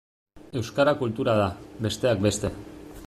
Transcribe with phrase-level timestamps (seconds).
[0.61, 1.45] Euskara kultura da,
[1.87, 2.53] besteak beste.